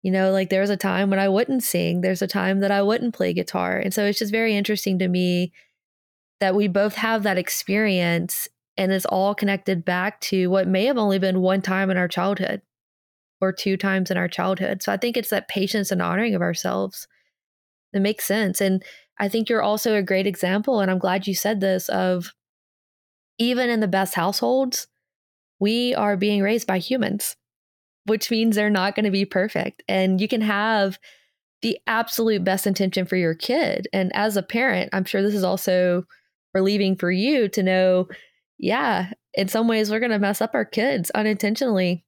[0.01, 2.81] you know, like there's a time when I wouldn't sing, there's a time that I
[2.81, 3.77] wouldn't play guitar.
[3.77, 5.53] And so it's just very interesting to me
[6.39, 8.47] that we both have that experience
[8.77, 12.07] and it's all connected back to what may have only been one time in our
[12.07, 12.61] childhood
[13.41, 14.83] or two times in our childhood.
[14.83, 17.07] So I think it's that patience and honoring of ourselves
[17.93, 18.61] that makes sense.
[18.61, 18.83] And
[19.19, 22.31] I think you're also a great example, and I'm glad you said this, of
[23.37, 24.87] even in the best households,
[25.59, 27.35] we are being raised by humans
[28.05, 29.83] which means they're not going to be perfect.
[29.87, 30.99] And you can have
[31.61, 33.87] the absolute best intention for your kid.
[33.93, 36.05] And as a parent, I'm sure this is also
[36.53, 38.07] relieving for you to know,
[38.57, 42.03] yeah, in some ways we're going to mess up our kids unintentionally.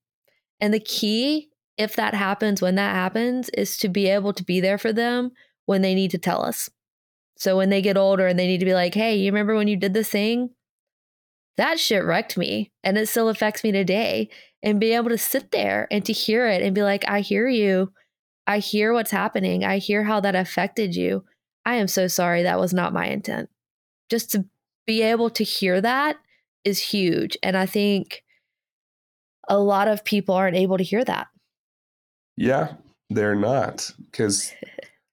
[0.59, 4.59] And the key, if that happens, when that happens, is to be able to be
[4.61, 5.31] there for them
[5.65, 6.69] when they need to tell us.
[7.37, 9.67] So when they get older and they need to be like, hey, you remember when
[9.67, 10.51] you did this thing?
[11.57, 14.29] That shit wrecked me and it still affects me today
[14.61, 17.47] and be able to sit there and to hear it and be like, I hear
[17.47, 17.91] you.
[18.47, 19.63] I hear what's happening.
[19.63, 21.25] I hear how that affected you.
[21.65, 22.43] I am so sorry.
[22.43, 23.49] That was not my intent.
[24.09, 24.45] Just to
[24.85, 26.17] be able to hear that
[26.63, 27.37] is huge.
[27.41, 28.23] And I think
[29.47, 31.27] a lot of people aren't able to hear that.
[32.37, 32.73] Yeah.
[33.09, 34.53] They're not because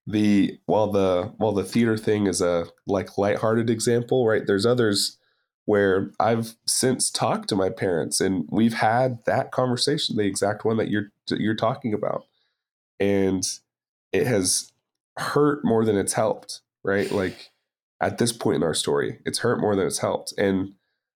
[0.07, 4.45] the while the while the theater thing is a like lighthearted example, right?
[4.45, 5.17] There's others
[5.65, 10.77] where I've since talked to my parents and we've had that conversation, the exact one
[10.77, 12.25] that you're you're talking about.
[12.99, 13.43] And
[14.11, 14.71] it has
[15.17, 17.11] hurt more than it's helped, right?
[17.11, 17.51] Like
[18.01, 20.33] at this point in our story, it's hurt more than it's helped.
[20.37, 20.73] And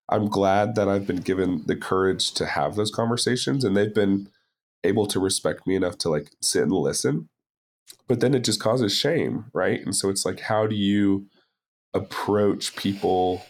[0.09, 4.29] I'm glad that I've been given the courage to have those conversations and they've been
[4.83, 7.29] able to respect me enough to like sit and listen.
[8.07, 9.81] But then it just causes shame, right?
[9.83, 11.25] And so it's like, how do you
[11.93, 13.43] approach people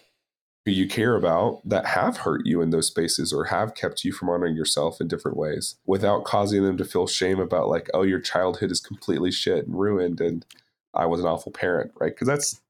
[0.66, 4.12] who you care about that have hurt you in those spaces or have kept you
[4.12, 8.04] from honoring yourself in different ways without causing them to feel shame about like, oh,
[8.04, 10.46] your childhood is completely shit and ruined and
[10.94, 12.14] I was an awful parent, right?
[12.14, 12.62] Because that's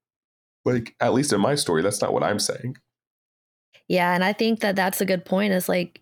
[0.65, 2.77] like, at least in my story, that's not what I'm saying.
[3.87, 4.13] Yeah.
[4.13, 6.01] And I think that that's a good point is like,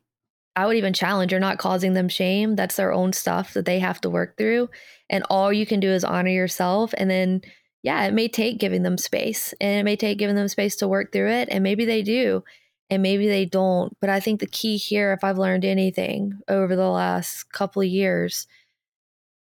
[0.56, 2.56] I would even challenge you're not causing them shame.
[2.56, 4.70] That's their own stuff that they have to work through.
[5.10, 6.94] And all you can do is honor yourself.
[6.98, 7.42] And then,
[7.82, 10.88] yeah, it may take giving them space and it may take giving them space to
[10.88, 11.50] work through it.
[11.52, 12.44] And maybe they do
[12.90, 13.98] and maybe they don't.
[14.00, 17.88] But I think the key here, if I've learned anything over the last couple of
[17.88, 18.48] years,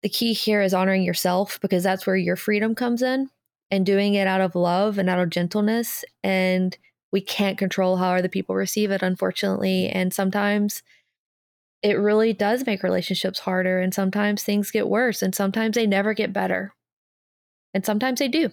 [0.03, 3.31] the key here is honoring yourself because that's where your freedom comes in
[3.71, 6.05] and doing it out of love and out of gentleness.
[6.25, 6.77] And
[7.13, 9.89] we can't control how other people receive it, unfortunately.
[9.89, 10.83] And sometimes
[11.83, 13.79] it really does make relationships harder.
[13.79, 15.23] And sometimes things get worse.
[15.23, 16.75] And sometimes they never get better.
[17.73, 18.51] And sometimes they do.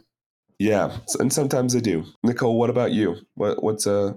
[0.60, 0.98] Yeah.
[1.20, 2.06] And sometimes they do.
[2.24, 3.18] Nicole, what about you?
[3.34, 4.16] What, what's a,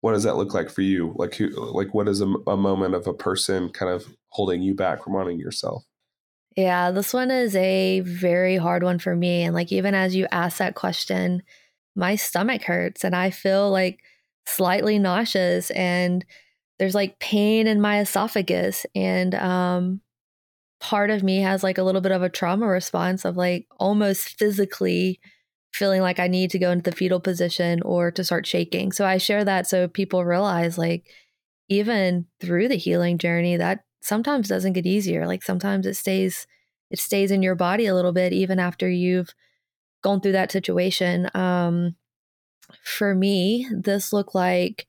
[0.00, 1.14] what does that look like for you?
[1.16, 4.74] Like, who, like what is a, a moment of a person kind of holding you
[4.74, 5.84] back from wanting yourself?
[6.56, 9.42] Yeah, this one is a very hard one for me.
[9.44, 11.42] And like, even as you ask that question,
[11.98, 13.98] my stomach hurts and I feel like
[14.46, 16.24] slightly nauseous and
[16.78, 20.00] there's like pain in my esophagus and um
[20.80, 24.38] part of me has like a little bit of a trauma response of like almost
[24.38, 25.20] physically
[25.72, 28.92] feeling like I need to go into the fetal position or to start shaking.
[28.92, 31.04] So I share that so people realize like
[31.68, 35.26] even through the healing journey that sometimes doesn't get easier.
[35.26, 36.46] Like sometimes it stays
[36.90, 39.34] it stays in your body a little bit even after you've
[40.02, 41.28] gone through that situation.
[41.34, 41.96] Um,
[42.82, 44.86] for me, this looked like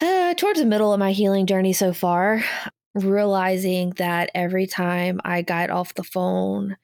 [0.00, 2.42] uh, towards the middle of my healing journey so far,
[2.94, 6.76] realizing that every time I got off the phone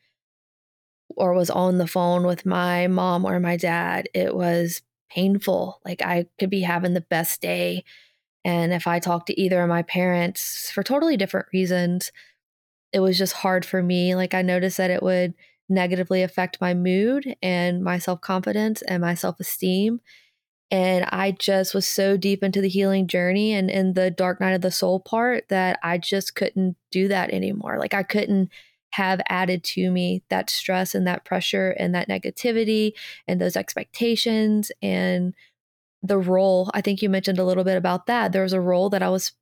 [1.17, 5.81] or was on the phone with my mom or my dad, it was painful.
[5.85, 7.85] Like I could be having the best day.
[8.45, 12.13] And if I talked to either of my parents for totally different reasons,
[12.93, 14.15] it was just hard for me.
[14.15, 15.35] Like I noticed that it would
[15.69, 20.01] negatively affect my mood and my self confidence and my self esteem.
[20.71, 24.53] And I just was so deep into the healing journey and in the dark night
[24.53, 27.79] of the soul part that I just couldn't do that anymore.
[27.79, 28.51] Like I couldn't
[28.93, 32.93] have added to me that stress and that pressure and that negativity
[33.27, 35.35] and those expectations and
[36.03, 36.71] the role.
[36.75, 38.33] I think you mentioned a little bit about that.
[38.33, 39.33] There was a role that I was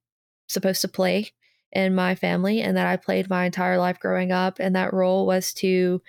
[0.48, 1.32] supposed to play
[1.72, 4.58] in my family and that I played my entire life growing up.
[4.60, 6.00] And that role was to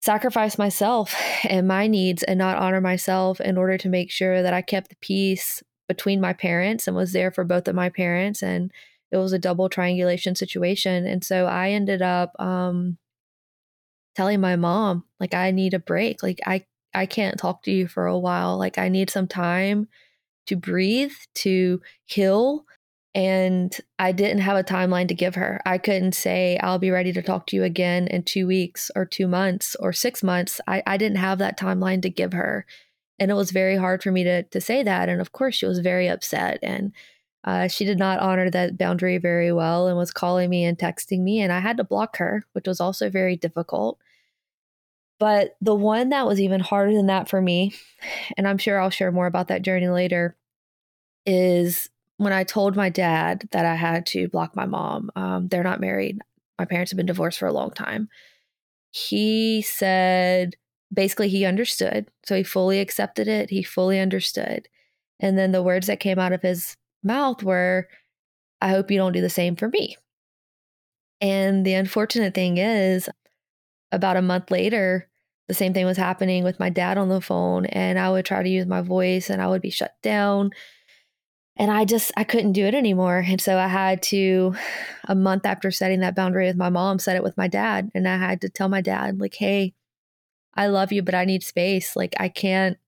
[0.00, 1.14] sacrifice myself
[1.48, 4.90] and my needs and not honor myself in order to make sure that I kept
[4.90, 8.42] the peace between my parents and was there for both of my parents.
[8.42, 8.72] And
[9.10, 11.06] it was a double triangulation situation.
[11.06, 12.98] And so I ended up um,
[14.14, 16.22] telling my mom, like, I need a break.
[16.22, 18.58] Like, I, I can't talk to you for a while.
[18.58, 19.88] Like, I need some time
[20.46, 22.64] to breathe, to heal,
[23.16, 25.62] and I didn't have a timeline to give her.
[25.64, 29.06] I couldn't say, I'll be ready to talk to you again in two weeks or
[29.06, 30.60] two months or six months.
[30.68, 32.66] I, I didn't have that timeline to give her.
[33.18, 35.08] And it was very hard for me to, to say that.
[35.08, 36.58] And of course, she was very upset.
[36.62, 36.92] And
[37.42, 41.20] uh, she did not honor that boundary very well and was calling me and texting
[41.20, 41.40] me.
[41.40, 43.98] And I had to block her, which was also very difficult.
[45.18, 47.76] But the one that was even harder than that for me,
[48.36, 50.36] and I'm sure I'll share more about that journey later,
[51.24, 55.62] is when I told my dad that I had to block my mom, um, they're
[55.62, 56.18] not married.
[56.58, 58.08] My parents have been divorced for a long time.
[58.90, 60.54] He said,
[60.92, 62.08] basically, he understood.
[62.24, 63.50] So he fully accepted it.
[63.50, 64.68] He fully understood.
[65.20, 67.88] And then the words that came out of his mouth were,
[68.60, 69.96] I hope you don't do the same for me.
[71.20, 73.08] And the unfortunate thing is,
[73.92, 75.08] about a month later,
[75.48, 77.66] the same thing was happening with my dad on the phone.
[77.66, 80.50] And I would try to use my voice and I would be shut down
[81.56, 83.24] and I just I couldn't do it anymore.
[83.26, 84.54] And so I had to
[85.08, 87.90] a month after setting that boundary with my mom, set it with my dad.
[87.94, 89.74] And I had to tell my dad, like, hey,
[90.54, 91.96] I love you, but I need space.
[91.96, 92.78] Like I can't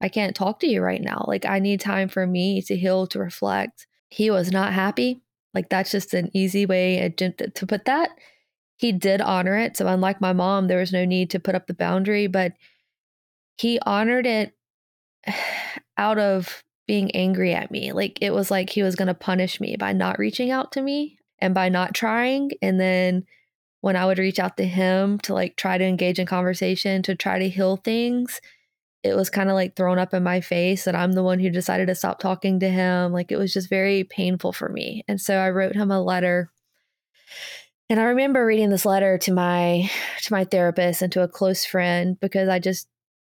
[0.00, 1.24] I can't talk to you right now.
[1.28, 3.86] Like I need time for me to heal, to reflect.
[4.08, 5.22] He was not happy.
[5.54, 8.10] Like that's just an easy way to put that.
[8.78, 9.76] he did honor it.
[9.76, 12.52] So, unlike my mom, there was no need to put up the boundary, but
[13.58, 14.54] he honored it
[15.98, 17.92] out of being angry at me.
[17.92, 20.82] Like it was like he was going to punish me by not reaching out to
[20.82, 22.50] me and by not trying.
[22.60, 23.26] And then
[23.80, 27.14] when I would reach out to him to like try to engage in conversation, to
[27.14, 28.40] try to heal things,
[29.04, 31.48] it was kind of like thrown up in my face that I'm the one who
[31.48, 33.12] decided to stop talking to him.
[33.12, 35.04] Like it was just very painful for me.
[35.06, 36.50] And so I wrote him a letter.
[37.88, 39.88] And I remember reading this letter to my
[40.22, 42.88] to my therapist and to a close friend because I just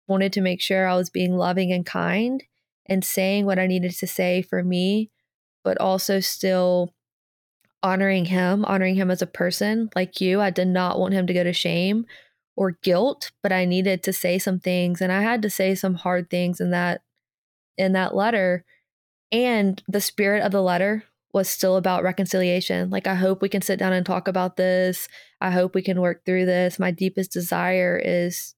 [0.08, 2.42] wanted to make sure I was being loving and kind
[2.90, 5.10] and saying what I needed to say for me,
[5.62, 6.92] but also still
[7.82, 10.40] honoring him, honoring him as a person like you.
[10.40, 12.04] I did not want him to go to shame
[12.56, 15.94] or guilt, but I needed to say some things and I had to say some
[15.94, 17.02] hard things in that
[17.78, 18.64] in that letter.
[19.32, 22.90] And the spirit of the letter was still about reconciliation.
[22.90, 25.08] Like I hope we can sit down and talk about this.
[25.40, 26.78] I hope we can work through this.
[26.78, 28.54] My deepest desire is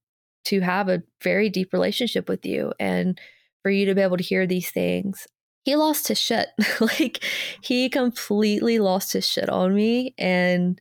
[0.47, 3.21] to have a very deep relationship with you and
[3.63, 5.27] for you to be able to hear these things.
[5.65, 6.49] He lost his shit.
[6.81, 7.25] like
[7.63, 10.81] he completely lost his shit on me and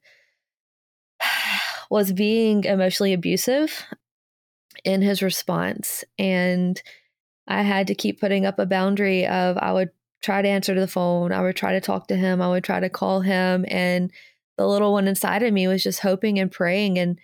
[1.89, 3.86] was being emotionally abusive
[4.84, 6.04] in his response.
[6.17, 6.82] And
[7.48, 9.89] I had to keep putting up a boundary of I would
[10.22, 12.80] try to answer the phone, I would try to talk to him, I would try
[12.80, 13.65] to call him.
[13.67, 14.12] And
[14.58, 17.20] the little one inside of me was just hoping and praying and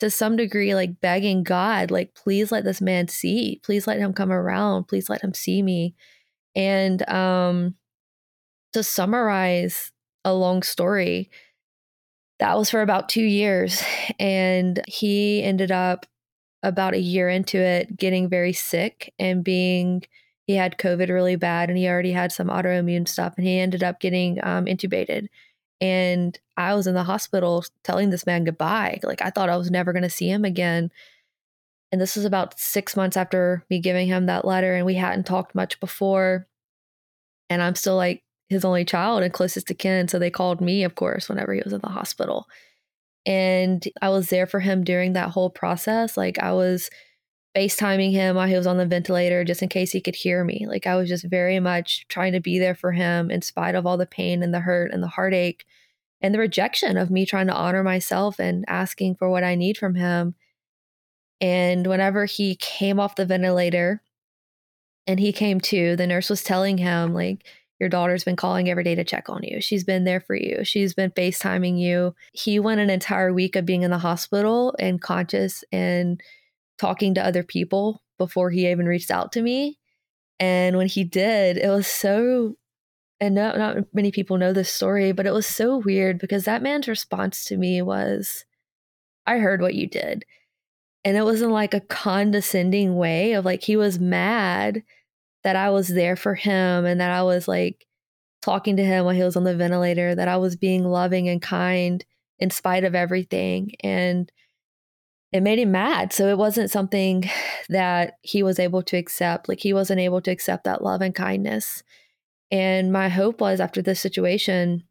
[0.00, 4.12] to some degree like begging God, like, please let this man see, please let him
[4.12, 5.94] come around, please let him see me.
[6.54, 7.74] And um
[8.72, 9.92] to summarize
[10.24, 11.30] a long story,
[12.38, 13.82] that was for about two years.
[14.18, 16.06] And he ended up
[16.62, 20.02] about a year into it getting very sick and being
[20.46, 23.82] he had COVID really bad and he already had some autoimmune stuff and he ended
[23.82, 25.26] up getting um, intubated.
[25.80, 29.00] And I was in the hospital telling this man goodbye.
[29.02, 30.90] Like I thought I was never going to see him again.
[31.92, 35.26] And this was about six months after me giving him that letter, and we hadn't
[35.26, 36.46] talked much before.
[37.48, 40.08] And I'm still like, his only child and closest to kin.
[40.08, 42.46] So they called me, of course, whenever he was in the hospital.
[43.24, 46.16] And I was there for him during that whole process.
[46.16, 46.88] Like I was
[47.56, 50.66] FaceTiming him while he was on the ventilator just in case he could hear me.
[50.68, 53.86] Like I was just very much trying to be there for him in spite of
[53.86, 55.64] all the pain and the hurt and the heartache
[56.20, 59.78] and the rejection of me trying to honor myself and asking for what I need
[59.78, 60.34] from him.
[61.40, 64.02] And whenever he came off the ventilator
[65.06, 67.46] and he came to, the nurse was telling him, like,
[67.78, 69.60] your daughter's been calling every day to check on you.
[69.60, 70.64] She's been there for you.
[70.64, 72.14] She's been FaceTiming you.
[72.32, 76.22] He went an entire week of being in the hospital and conscious and
[76.78, 79.78] talking to other people before he even reached out to me.
[80.38, 82.56] And when he did, it was so,
[83.20, 86.62] and no, not many people know this story, but it was so weird because that
[86.62, 88.44] man's response to me was,
[89.26, 90.24] I heard what you did.
[91.04, 94.82] And it wasn't like a condescending way of like, he was mad
[95.44, 97.86] that I was there for him and that I was like
[98.42, 101.40] talking to him while he was on the ventilator, that I was being loving and
[101.40, 102.04] kind
[102.38, 103.72] in spite of everything.
[103.80, 104.30] And
[105.32, 106.12] it made him mad.
[106.12, 107.24] So it wasn't something
[107.68, 109.48] that he was able to accept.
[109.48, 111.82] Like he wasn't able to accept that love and kindness.
[112.50, 114.84] And my hope was after this situation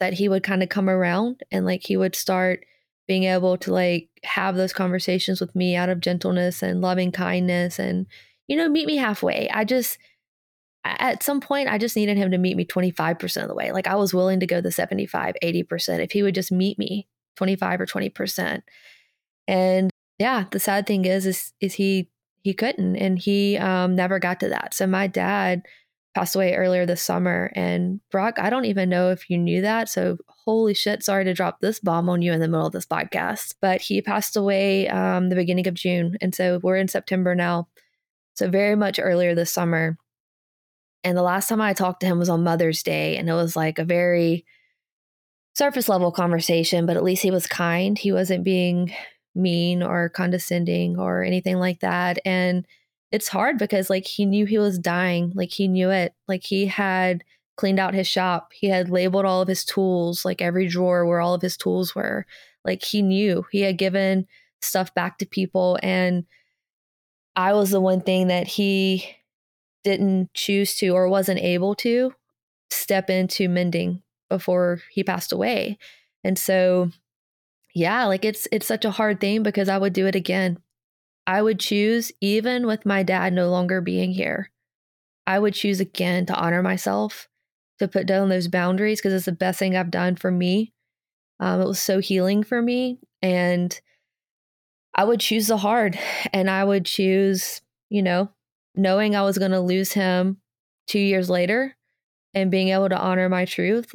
[0.00, 2.64] that he would kind of come around and like he would start
[3.06, 7.78] being able to like have those conversations with me out of gentleness and loving kindness
[7.78, 8.06] and
[8.48, 9.48] you know, meet me halfway.
[9.52, 9.98] I just,
[10.84, 13.72] at some point, I just needed him to meet me 25% of the way.
[13.72, 17.08] Like I was willing to go the 75, 80% if he would just meet me
[17.36, 18.62] 25 or 20%.
[19.48, 22.10] And yeah, the sad thing is, is, is he,
[22.42, 24.74] he couldn't and he um, never got to that.
[24.74, 25.62] So my dad
[26.14, 27.52] passed away earlier this summer.
[27.54, 29.88] And Brock, I don't even know if you knew that.
[29.88, 32.86] So holy shit, sorry to drop this bomb on you in the middle of this
[32.86, 33.56] podcast.
[33.60, 36.16] But he passed away um, the beginning of June.
[36.20, 37.68] And so we're in September now.
[38.34, 39.98] So, very much earlier this summer.
[41.02, 43.16] And the last time I talked to him was on Mother's Day.
[43.16, 44.44] And it was like a very
[45.54, 47.98] surface level conversation, but at least he was kind.
[47.98, 48.94] He wasn't being
[49.36, 52.18] mean or condescending or anything like that.
[52.24, 52.66] And
[53.12, 55.32] it's hard because, like, he knew he was dying.
[55.34, 56.14] Like, he knew it.
[56.26, 57.22] Like, he had
[57.56, 58.52] cleaned out his shop.
[58.52, 61.94] He had labeled all of his tools, like every drawer where all of his tools
[61.94, 62.26] were.
[62.64, 64.26] Like, he knew he had given
[64.60, 65.78] stuff back to people.
[65.82, 66.24] And
[67.36, 69.16] I was the one thing that he
[69.84, 72.12] didn't choose to or wasn't able to
[72.70, 75.78] step into mending before he passed away.
[76.24, 76.90] And so
[77.76, 80.58] yeah, like it's it's such a hard thing because I would do it again.
[81.26, 84.50] I would choose even with my dad no longer being here.
[85.26, 87.28] I would choose again to honor myself,
[87.80, 90.72] to put down those boundaries because it's the best thing I've done for me
[91.40, 93.00] Um, it was so healing for me.
[93.22, 93.80] And
[94.94, 95.98] I would choose the hard
[96.32, 97.60] and I would choose,
[97.90, 98.30] you know,
[98.74, 100.38] knowing I was going to lose him
[100.86, 101.76] two years later
[102.34, 103.94] and being able to honor my truth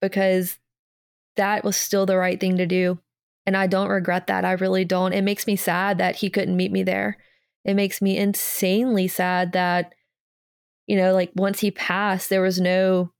[0.00, 0.58] because
[1.36, 3.00] that was still the right thing to do.
[3.46, 4.44] And I don't regret that.
[4.44, 5.12] I really don't.
[5.12, 7.16] It makes me sad that he couldn't meet me there.
[7.64, 9.94] It makes me insanely sad that,
[10.86, 13.12] you know, like once he passed, there was no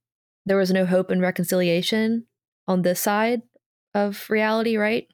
[0.45, 2.25] there was no hope and reconciliation
[2.67, 3.41] on this side
[3.93, 5.07] of reality, right?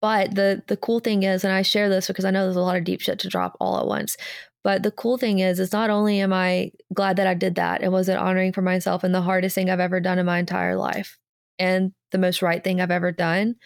[0.00, 2.60] But the the cool thing is, and I share this because I know there's a
[2.60, 4.16] lot of deep shit to drop all at once.
[4.62, 7.82] But the cool thing is, is not only am I glad that I did that
[7.82, 10.38] it was an honoring for myself and the hardest thing I've ever done in my
[10.38, 11.18] entire life
[11.58, 13.56] and the most right thing I've ever done,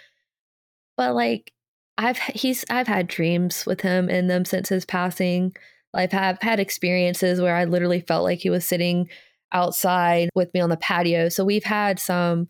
[0.97, 1.53] but like
[1.99, 5.55] I've he's I've had dreams with him in them since his passing.
[5.95, 9.09] I've have had experiences where I literally felt like he was sitting
[9.53, 11.29] outside with me on the patio.
[11.29, 12.49] So we've had some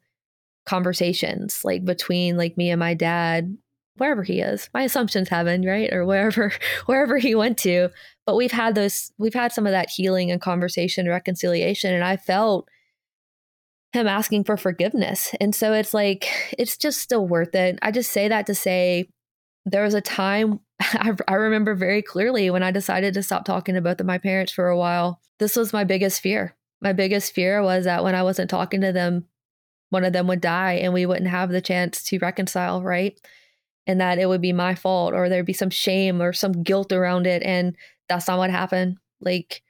[0.67, 3.57] conversations like between like me and my dad
[3.97, 4.69] wherever he is.
[4.75, 5.93] My assumption's heaven, right?
[5.93, 6.53] Or wherever
[6.87, 7.89] wherever he went to.
[8.27, 12.17] But we've had those we've had some of that healing and conversation reconciliation and I
[12.17, 12.69] felt
[13.93, 15.35] him asking for forgiveness.
[15.41, 16.29] And so it's like
[16.59, 17.79] it's just still worth it.
[17.83, 19.09] I just say that to say
[19.65, 23.75] there was a time I, I remember very clearly when I decided to stop talking
[23.75, 25.21] to both of my parents for a while.
[25.39, 26.55] This was my biggest fear.
[26.81, 29.27] My biggest fear was that when I wasn't talking to them,
[29.91, 33.19] one of them would die and we wouldn't have the chance to reconcile, right?
[33.87, 36.93] And that it would be my fault or there'd be some shame or some guilt
[36.93, 37.43] around it.
[37.43, 37.75] And
[38.09, 38.99] that's not what happened.
[39.21, 39.63] Like,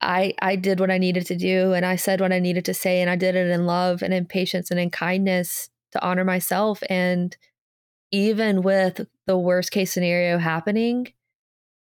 [0.00, 2.74] I I did what I needed to do and I said what I needed to
[2.74, 6.24] say and I did it in love and in patience and in kindness to honor
[6.24, 7.36] myself and
[8.12, 11.12] even with the worst case scenario happening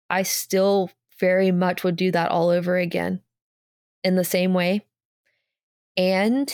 [0.10, 3.22] I still very much would do that all over again
[4.04, 4.86] in the same way.
[5.96, 6.54] And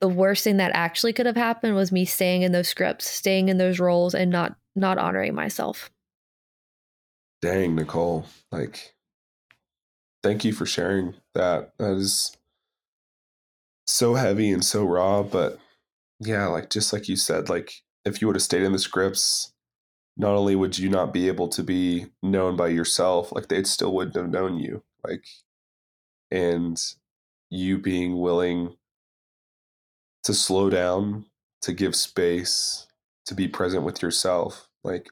[0.00, 3.48] the worst thing that actually could have happened was me staying in those scripts, staying
[3.48, 5.90] in those roles and not not honoring myself.
[7.40, 8.26] Dang, Nicole.
[8.52, 8.94] Like
[10.26, 11.70] thank you for sharing that.
[11.78, 12.36] That is
[13.86, 15.60] so heavy and so raw, but
[16.18, 17.74] yeah, like just like you said, like
[18.04, 19.52] if you would have stayed in the scripts,
[20.16, 23.94] not only would you not be able to be known by yourself, like they still
[23.94, 24.82] wouldn't have known you.
[25.06, 25.24] Like
[26.32, 26.76] and
[27.48, 28.74] you being willing
[30.24, 31.26] to slow down,
[31.62, 32.88] to give space,
[33.26, 35.08] to be present with yourself, like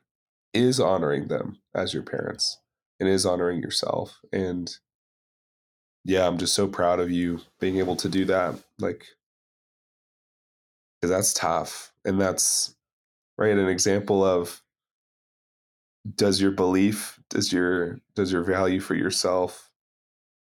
[0.53, 2.59] is honoring them as your parents
[2.99, 4.19] and is honoring yourself.
[4.33, 4.77] And
[6.05, 8.57] yeah, I'm just so proud of you being able to do that.
[8.79, 9.07] Like,
[11.01, 11.93] because that's tough.
[12.05, 12.75] And that's
[13.39, 14.63] right an example of
[16.17, 19.71] does your belief, does your, does your value for yourself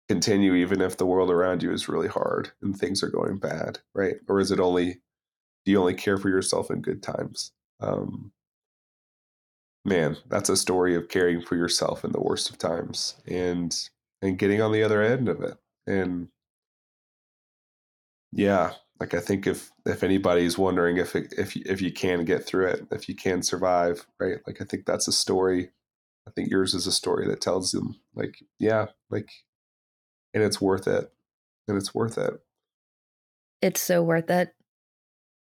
[0.09, 3.79] continue even if the world around you is really hard and things are going bad,
[3.95, 4.17] right?
[4.29, 5.01] Or is it only
[5.65, 7.51] do you only care for yourself in good times?
[7.81, 8.31] Um,
[9.85, 13.89] man, that's a story of caring for yourself in the worst of times and
[14.23, 15.57] and getting on the other end of it.
[15.87, 16.29] And
[18.33, 22.47] yeah, like I think if if anybody's wondering if it, if if you can get
[22.47, 24.39] through it, if you can survive, right?
[24.47, 25.71] Like I think that's a story.
[26.27, 29.31] I think yours is a story that tells them like, yeah, like
[30.35, 31.11] and it's worth it.
[31.69, 32.35] And it's worth it.
[33.63, 34.55] It's so worth it.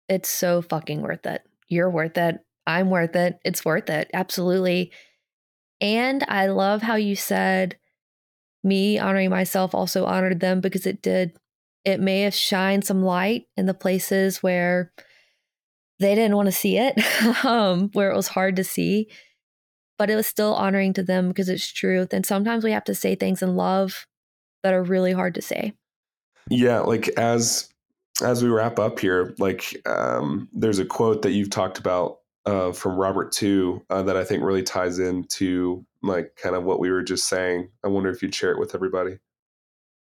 [0.08, 1.42] It's so fucking worth it.
[1.68, 2.36] You're worth it.
[2.66, 3.38] I'm worth it.
[3.44, 4.10] It's worth it.
[4.12, 4.92] Absolutely.
[5.80, 7.78] And I love how you said
[8.64, 11.36] me honoring myself also honored them because it did.
[11.84, 14.92] It may have shined some light in the places where
[16.00, 16.98] they didn't want to see it,
[17.44, 19.08] um, where it was hard to see,
[19.98, 22.12] but it was still honoring to them because it's truth.
[22.12, 24.06] And sometimes we have to say things in love
[24.62, 25.74] that are really hard to say.
[26.50, 27.68] Yeah, like as
[28.22, 32.72] as we wrap up here, like um, there's a quote that you've talked about uh,
[32.72, 36.90] from Robert too uh, that I think really ties into like kind of what we
[36.90, 37.68] were just saying.
[37.82, 39.18] I wonder if you'd share it with everybody.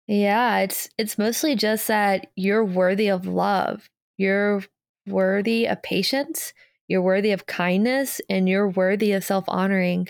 [0.06, 3.88] Yeah, it's it's mostly just that you're worthy of love.
[4.16, 4.64] You're
[5.06, 6.52] worthy of patience.
[6.88, 10.08] You're worthy of kindness, and you're worthy of self honoring.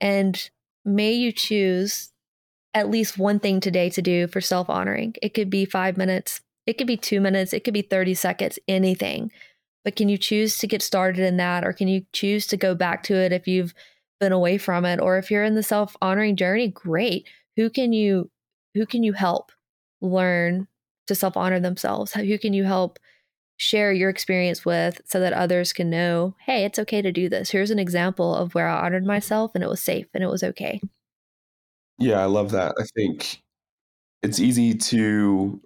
[0.00, 0.50] And
[0.84, 2.12] may you choose
[2.74, 5.14] at least one thing today to do for self honoring.
[5.22, 8.58] It could be five minutes, it could be two minutes, it could be 30 seconds,
[8.68, 9.30] anything.
[9.84, 11.64] But can you choose to get started in that?
[11.64, 13.74] Or can you choose to go back to it if you've
[14.18, 15.00] been away from it?
[15.00, 17.26] Or if you're in the self honoring journey, great.
[17.56, 18.30] Who can you
[18.74, 19.52] who can you help
[20.00, 20.66] learn
[21.06, 22.12] to self honor themselves?
[22.14, 22.98] Who can you help
[23.56, 27.50] share your experience with so that others can know, hey, it's okay to do this.
[27.50, 30.42] Here's an example of where I honored myself and it was safe and it was
[30.42, 30.80] okay.
[31.98, 32.74] Yeah, I love that.
[32.78, 33.42] I think
[34.22, 35.60] it's easy to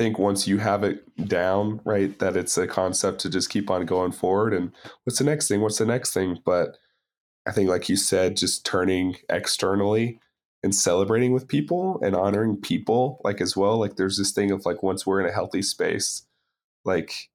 [0.00, 3.84] think once you have it down, right, that it's a concept to just keep on
[3.84, 4.54] going forward.
[4.54, 4.72] And
[5.04, 5.60] what's the next thing?
[5.60, 6.38] What's the next thing?
[6.42, 6.78] But
[7.46, 10.18] I think, like you said, just turning externally
[10.62, 13.78] and celebrating with people and honoring people, like as well.
[13.78, 16.22] Like there's this thing of like once we're in a healthy space,
[16.86, 17.28] like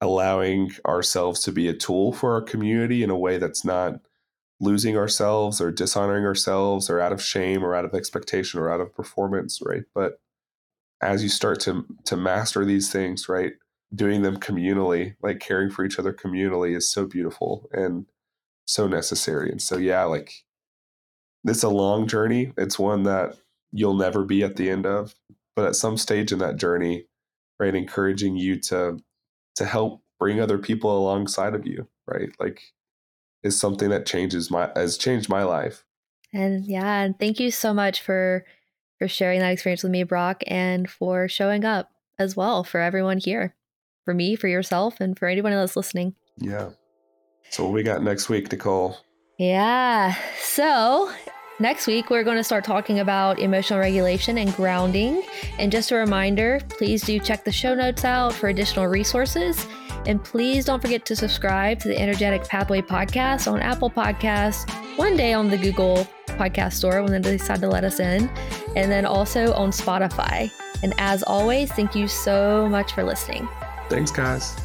[0.00, 4.00] allowing ourselves to be a tool for our community in a way that's not
[4.58, 8.80] losing ourselves or dishonoring ourselves or out of shame or out of expectation or out
[8.80, 9.84] of performance, right?
[9.94, 10.18] But
[11.02, 13.52] as you start to to master these things, right,
[13.94, 18.06] doing them communally, like caring for each other communally is so beautiful and
[18.64, 19.50] so necessary.
[19.50, 20.32] And so yeah, like
[21.44, 22.52] it's a long journey.
[22.56, 23.36] It's one that
[23.72, 25.14] you'll never be at the end of,
[25.56, 27.06] but at some stage in that journey,
[27.58, 28.98] right, encouraging you to
[29.56, 32.30] to help bring other people alongside of you, right?
[32.38, 32.60] Like
[33.42, 35.84] is something that changes my has changed my life.
[36.32, 38.46] And yeah, and thank you so much for
[39.02, 41.90] for sharing that experience with me, Brock, and for showing up
[42.20, 43.56] as well for everyone here.
[44.04, 46.14] For me, for yourself, and for anyone else listening.
[46.38, 46.70] Yeah.
[47.50, 48.96] So what we got next week, Nicole?
[49.38, 50.14] Yeah.
[50.40, 51.10] So
[51.60, 55.22] Next week, we're going to start talking about emotional regulation and grounding.
[55.58, 59.64] And just a reminder please do check the show notes out for additional resources.
[60.06, 65.16] And please don't forget to subscribe to the Energetic Pathway podcast on Apple Podcasts, one
[65.16, 68.28] day on the Google Podcast Store when they decide to let us in,
[68.76, 70.50] and then also on Spotify.
[70.82, 73.48] And as always, thank you so much for listening.
[73.88, 74.56] Thanks, guys.